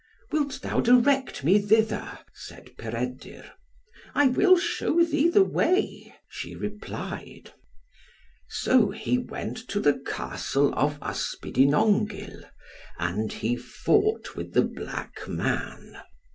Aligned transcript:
"Wilt 0.31 0.61
thou 0.63 0.79
direct 0.79 1.43
me 1.43 1.59
thither?" 1.59 2.17
said 2.33 2.75
Peredur. 2.75 3.45
"I 4.15 4.29
will 4.29 4.57
show 4.57 5.03
thee 5.03 5.29
the 5.29 5.43
way," 5.43 6.15
she 6.27 6.55
replied. 6.55 7.53
So 8.49 8.89
he 8.89 9.19
went 9.19 9.57
to 9.69 9.79
the 9.79 9.99
Castle 9.99 10.73
of 10.73 10.97
Ysbidinongyl, 11.07 12.45
and 12.97 13.31
he 13.31 13.55
fought 13.55 14.35
with 14.35 14.53
the 14.53 14.63
black 14.63 15.27
man. 15.27 15.99